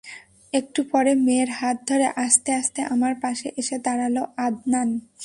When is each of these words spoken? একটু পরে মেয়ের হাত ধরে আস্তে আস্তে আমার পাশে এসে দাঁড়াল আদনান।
একটু 0.53 0.79
পরে 0.91 1.11
মেয়ের 1.25 1.49
হাত 1.49 1.77
ধরে 1.87 2.07
আস্তে 2.25 2.49
আস্তে 2.53 2.79
আমার 2.93 3.13
পাশে 3.21 3.47
এসে 3.57 3.77
দাঁড়াল 3.85 4.15
আদনান। 4.37 4.89